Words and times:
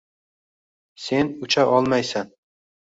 Sen 1.05 1.31
ucha 1.45 1.69
olmaysan! 1.77 2.31